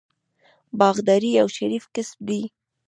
[0.79, 2.41] باغداري یو شریف کسب دی.